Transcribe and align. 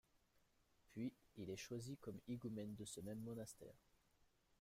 Puis 0.87 1.13
il 1.37 1.51
est 1.51 1.55
choisi 1.57 1.95
comme 1.97 2.19
higoumène 2.27 2.73
de 2.73 2.85
ce 2.85 2.99
même 3.01 3.19
monastère. 3.21 3.77